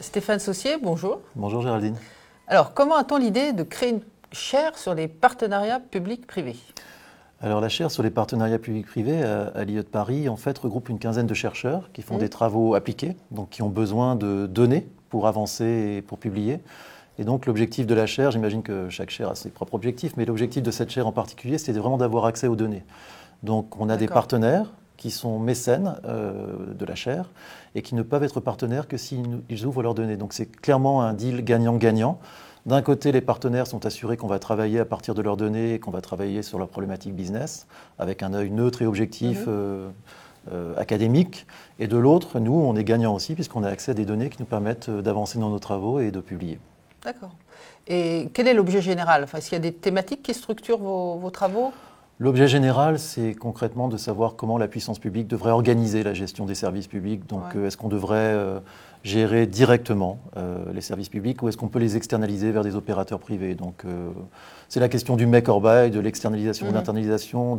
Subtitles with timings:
[0.00, 1.20] Stéphane Saucier, bonjour.
[1.36, 1.96] Bonjour Géraldine.
[2.48, 4.00] Alors, comment a-t-on l'idée de créer une
[4.32, 6.56] chaire sur les partenariats publics-privés?
[7.40, 10.98] Alors la chaire sur les partenariats publics-privés à, l'IE de Paris en fait regroupe une
[10.98, 12.20] quinzaine de chercheurs qui font mmh.
[12.20, 16.60] des travaux appliqués, donc qui ont besoin de données pour avancer et pour publier.
[17.20, 20.24] Et donc l'objectif de la chaire, j'imagine que chaque chaire a ses propres objectifs, mais
[20.24, 22.82] l'objectif de cette chaire en particulier, c'était vraiment d'avoir accès aux données.
[23.42, 27.30] Donc on a des partenaires qui sont mécènes euh, de la chaire
[27.74, 30.16] et qui ne peuvent être partenaires que s'ils ouvrent leurs données.
[30.16, 32.18] Donc c'est clairement un deal gagnant-gagnant.
[32.64, 35.78] D'un côté, les partenaires sont assurés qu'on va travailler à partir de leurs données et
[35.78, 37.66] qu'on va travailler sur leurs problématiques business
[37.98, 39.40] avec un œil neutre et objectif.
[39.40, 39.46] Mhm.
[39.48, 39.90] Euh,
[40.50, 41.46] euh, académique.
[41.78, 44.38] Et de l'autre, nous, on est gagnant aussi puisqu'on a accès à des données qui
[44.40, 46.58] nous permettent d'avancer dans nos travaux et de publier.
[47.04, 47.34] D'accord.
[47.86, 49.24] Et quel est l'objet général?
[49.24, 51.72] Enfin, Est-ce qu'il y a des thématiques qui structurent vos travaux?
[52.22, 56.54] L'objet général, c'est concrètement de savoir comment la puissance publique devrait organiser la gestion des
[56.54, 57.26] services publics.
[57.26, 58.60] Donc, euh, est-ce qu'on devrait euh,
[59.04, 63.20] gérer directement euh, les services publics ou est-ce qu'on peut les externaliser vers des opérateurs
[63.20, 63.54] privés?
[63.54, 63.84] Donc,
[64.68, 66.76] c'est la question du make or buy, de l'externalisation, de mhm.
[66.76, 67.56] l'internalisation,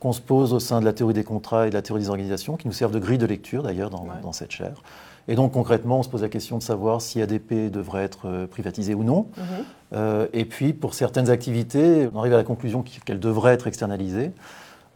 [0.00, 2.08] qu'on se pose au sein de la théorie des contrats et de la théorie des
[2.08, 4.80] organisations, qui nous servent de grille de lecture d'ailleurs dans, dans, cette chaire.
[5.28, 8.46] Et donc concrètement, on se pose la question de savoir si ADP devrait être euh,
[8.46, 9.26] privatisé ou non.
[9.36, 9.44] Mhm.
[9.92, 14.32] Euh, et puis pour certaines activités, on arrive à la conclusion qu'elles devraient être externalisées.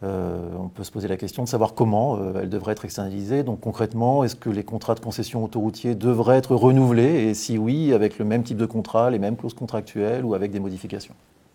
[0.01, 3.43] Euh, on peut se poser la question de savoir comment elles devraient être externalisées.
[3.43, 7.29] Donc concrètement, est-ce que les contrats de concession autoroutiers devraient être renouvelés?
[7.29, 10.51] Et si oui, avec le même type de contrat, les mêmes clauses contractuelles ou avec
[10.51, 11.13] des modifications?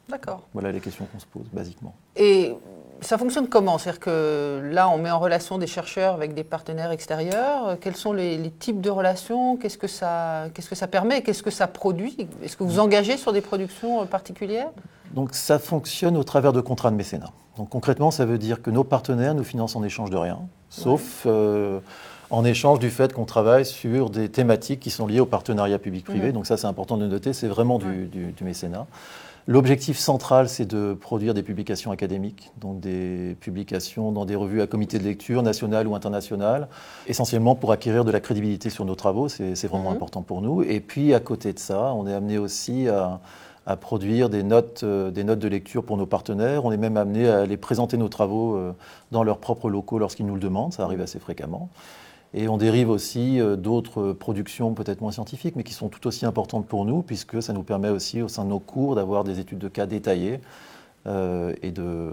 [0.08, 0.42] D'accord.
[0.54, 1.94] Voilà les questions qu'on se pose, basiquement.
[2.16, 2.54] Et
[3.00, 3.78] ça fonctionne comment?
[3.78, 7.76] C'est-à-dire que là, on met en relation des chercheurs avec des partenaires extérieurs.
[7.80, 9.56] Quels sont les, types de relations?
[9.56, 11.22] Qu'est-ce que ça, qu'est-ce que ça permet?
[11.22, 12.28] Qu'est-ce que ça produit?
[12.42, 14.70] Est-ce que vous engagez sur des productions euh, particulières?
[15.12, 17.30] Donc ça fonctionne au travers de contrats de mécénat.
[17.56, 21.22] Donc concrètement, ça veut dire que nos partenaires nous financent en échange de rien, sauf
[21.26, 21.80] euh,
[22.30, 26.28] en échange du fait qu'on travaille sur des thématiques qui sont liées au partenariat public-privé.
[26.28, 26.32] Mhm.
[26.32, 28.86] Donc ça, c'est important de noter, c'est vraiment du, du mécénat.
[29.50, 34.66] L'objectif central, c'est de produire des publications académiques, donc des publications dans des revues à
[34.66, 36.68] comité de lecture nationales ou internationales,
[37.06, 39.96] essentiellement pour acquérir de la crédibilité sur nos travaux, c'est vraiment mhm.
[39.96, 40.62] important pour nous.
[40.62, 43.20] Et puis à côté de ça, on est amené aussi à,
[43.80, 46.66] produire des notes, euh, des notes de lecture pour nos partenaires.
[46.66, 48.72] On est même amené à les présenter nos travaux euh,
[49.12, 51.70] dans leurs propres locaux lorsqu'ils nous le demandent, ça arrive assez fréquemment.
[52.34, 56.26] Et on dérive aussi euh, d'autres productions peut-être moins scientifiques, mais qui sont tout aussi
[56.26, 59.40] importantes pour nous, puisque ça nous permet aussi au sein de nos cours d'avoir des
[59.40, 60.40] études de cas détaillées
[61.06, 62.10] euh, et de,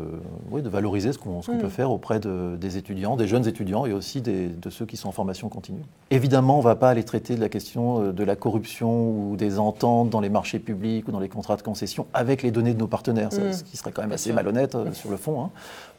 [0.54, 1.70] de valoriser ce qu'on peut mm.
[1.70, 5.50] faire auprès des étudiants, des jeunes étudiants et aussi de ceux qui sont en formation
[5.50, 5.82] continue.
[6.12, 9.36] Évidemment, on ne va pas aller traiter de la question euh, de la corruption ou
[9.36, 12.74] des ententes dans les marchés publics ou dans les contrats de concession avec les données
[12.74, 13.52] de nos partenaires, mm.
[13.52, 15.44] ce qui serait quand même assez malhonnête sur le fond.
[15.44, 15.50] Hein.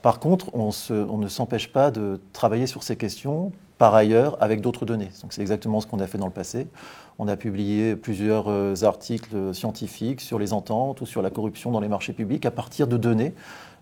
[0.01, 4.61] Par contre, on, on ne s'empêche pas de travailler sur ces questions par ailleurs avec
[4.61, 5.11] d'autres données.
[5.23, 6.69] Donc c'est exactement ce qu'on a fait dans le passé.
[7.19, 11.81] On a publié plusieurs euh, articles scientifiques sur les ententes ou sur la corruption dans
[11.81, 13.35] les marchés publics à partir de données,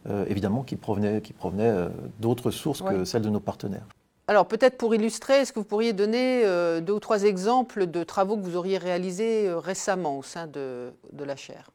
[0.09, 1.88] euh, évidemment, qui provenaient, qui provenaient euh,
[2.21, 3.87] d'autres sources que celles de nos partenaires.
[4.27, 6.44] Alors peut-être pour illustrer, est-ce que vous pourriez donner
[6.81, 11.25] deux ou trois exemples de travaux que vous auriez réalisés récemment au sein de, de
[11.25, 11.71] la chaire?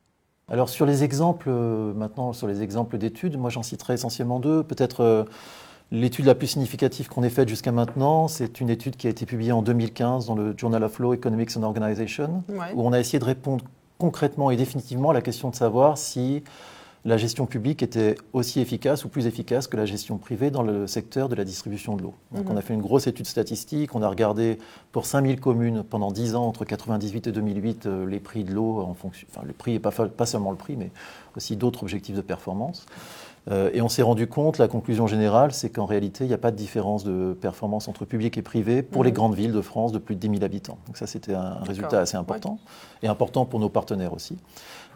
[0.47, 4.63] Alors sur les exemples, maintenant sur les exemples d'études, moi j'en citerai essentiellement deux.
[4.63, 5.27] Peut-être
[5.91, 9.25] L'étude la plus significative qu'on ait faite jusqu'à maintenant, c'est une étude qui a été
[9.25, 12.43] publiée en 2015 dans le Journal of Law, Economics and Organization,
[12.75, 13.65] où on a essayé de répondre
[13.97, 16.43] concrètement et définitivement à la question de savoir si
[17.05, 20.85] la gestion publique était aussi efficace ou plus efficace que la gestion privée dans le
[20.85, 22.13] secteur de la distribution de l'eau.
[22.31, 22.51] Donc mhm.
[22.51, 24.57] on a fait une grosse étude statistique, on a regardé
[24.91, 28.81] pour 5000 communes pendant 10 ans, entre 1998 et 2008, euh, les prix de l'eau
[28.81, 30.91] en fonction, enfin le prix et pas, pas seulement le prix, mais
[31.37, 32.85] aussi d'autres objectifs de performance.
[33.49, 36.39] Euh, et on s'est rendu compte, la conclusion générale, c'est qu'en réalité, il n'y a
[36.39, 39.15] pas de différence de performance entre public et privé pour les mhm.
[39.15, 40.77] grandes villes de France de plus de 10 000 habitants.
[40.87, 42.59] Donc ça, c'était un résultat assez important,
[43.01, 44.37] et important pour nos partenaires aussi.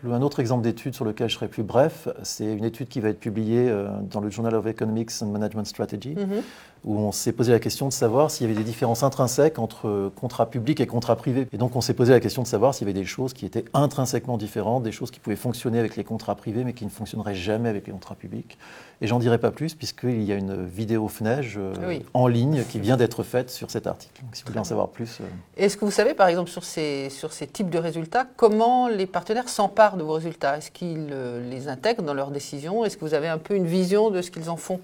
[0.05, 3.07] Un autre exemple d'étude sur lequel je serai plus bref, c'est une étude qui va
[3.07, 6.43] être publiée euh, dans le Journal of Economics and Management Strategy, mhm
[6.85, 10.11] où on s'est posé la question de savoir s'il y avait des différences intrinsèques entre
[10.15, 11.47] contrat public et contrat privé.
[11.53, 13.45] Et donc on s'est posé la question de savoir s'il y avait des choses qui
[13.45, 16.89] étaient intrinsèquement différentes, des choses qui pouvaient fonctionner avec les contrats privés mais qui ne
[16.89, 18.32] fonctionneraient jamais avec les contrats publics.
[19.01, 22.79] Et j'en dirai pas plus puisqu'il y a une vidéo FNEJ euh, en ligne qui
[22.79, 24.21] vient d'être faite sur cet article.
[24.21, 25.19] Donc si vous voulez en savoir plus.
[25.19, 25.25] Euh,
[25.57, 29.05] Est-ce que vous savez par exemple sur ces, sur ces types de résultats, comment les
[29.05, 30.57] partenaires s'emparent de vos résultats?
[30.57, 32.85] Est-ce qu'ils euh, les intègrent dans leurs décisions?
[32.85, 34.79] Est-ce que vous avez un peu une vision de ce qu'ils en font?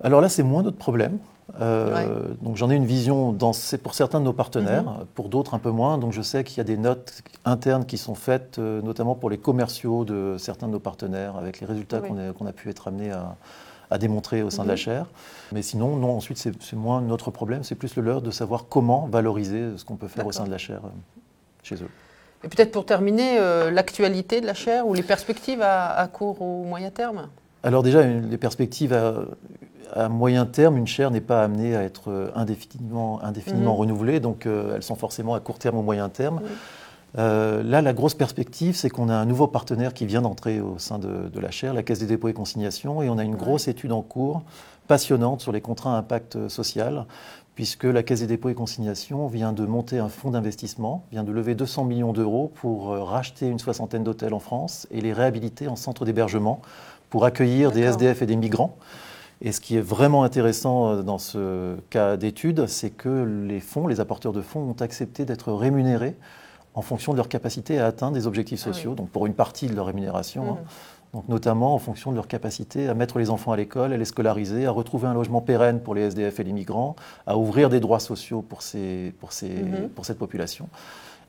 [0.00, 1.18] Alors là, c'est moins notre problème.
[1.58, 3.52] Donc j'en ai une vision dans,
[3.82, 5.06] pour certains de nos partenaires, mhm.
[5.14, 5.98] pour d'autres un peu moins.
[5.98, 9.38] Donc je sais qu'il y a des notes internes qui sont faites, notamment pour les
[9.38, 13.36] commerciaux de certains de nos partenaires, avec les résultats qu'on a, pu être amenés à,
[13.90, 14.78] à démontrer au sein de la mhm.
[14.78, 15.06] chaire.
[15.52, 19.06] Mais sinon, non, ensuite, c'est moins notre problème, c'est plus le leur de savoir comment
[19.06, 20.80] valoriser ce qu'on peut faire au sein de la chaire
[21.62, 21.88] chez eux.
[22.42, 26.64] Et peut-être pour terminer, euh, l'actualité de la chaire ou les perspectives à, court ou
[26.64, 27.28] moyen terme?
[27.62, 29.24] Alors déjà, les perspectives à,
[30.08, 33.78] moyen terme, une chaire n'est pas amenée à être euh, indéfiniment, indéfiniment mhm.
[33.78, 36.40] renouvelée, donc euh, elles sont forcément à court terme ou moyen terme.
[37.16, 40.98] là, la grosse perspective, c'est qu'on a un nouveau partenaire qui vient d'entrer au sein
[40.98, 43.92] de, la chaire, la Caisse des dépôts et consignations, et on a une grosse étude
[43.92, 44.42] en cours
[44.88, 47.06] passionnante sur les contrats à impact social,
[47.54, 51.32] puisque la Caisse des dépôts et consignations vient de monter un fonds d'investissement, vient de
[51.32, 55.68] lever 200 millions d'euros pour euh, racheter une soixantaine d'hôtels en France et les réhabiliter
[55.68, 56.60] en centre d'hébergement
[57.10, 58.76] pour accueillir des SDF et des migrants.
[59.44, 63.86] Et ce qui est vraiment intéressant euh, dans ce cas d'étude, c'est que les fonds,
[63.86, 66.16] les apporteurs de fonds, ont accepté d'être rémunérés
[66.72, 69.68] en fonction de leur capacité à atteindre des objectifs ah sociaux, donc pour une partie
[69.68, 70.52] de leur rémunération.
[70.52, 70.58] Hein.
[70.62, 70.68] Mmh
[71.14, 74.04] donc notamment en fonction de leur capacité à mettre les enfants à l'école, à les
[74.04, 76.96] scolariser, à retrouver un logement pérenne pour les SDF et les migrants,
[77.28, 79.54] à ouvrir des droits sociaux pour, ces, pour, ces,
[79.94, 80.68] pour cette population.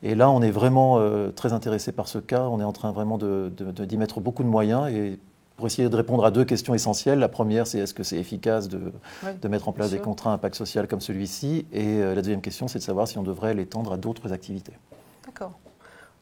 [0.02, 2.48] Et là, on est vraiment euh, très intéressé par ce cas.
[2.50, 5.20] On est en train vraiment d'y de, de, mettre beaucoup de moyens et
[5.56, 7.20] pour essayer de répondre à deux questions essentielles.
[7.20, 8.92] La première, c'est est-ce que c'est efficace de,
[9.42, 11.66] de, mettre en place des contrats à impact social comme celui-ci?
[11.72, 14.74] Et euh, la deuxième question, c'est de savoir si on devrait l'étendre à d'autres activités.
[15.26, 15.54] D'accord.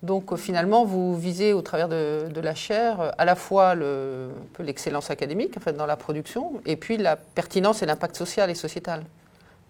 [0.03, 3.74] Donc euh, finalement, vous visez au travers de, la chaire euh, à la fois
[4.59, 8.56] l'excellence académique en fait, dans la production et puis la pertinence et l'impact social et
[8.56, 9.03] sociétal.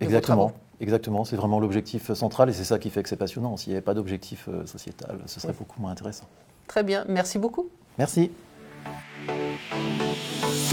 [0.01, 0.51] Exactement.
[0.81, 3.56] Exactement, c'est vraiment l'objectif central et c'est ça qui fait que c'est passionnant.
[3.56, 6.25] S'il n'y avait pas d'objectif sociétal, ce serait beaucoup moins intéressant.
[6.68, 7.69] Très bien, merci beaucoup.
[7.98, 8.31] Merci.
[9.69, 10.72] Thank you.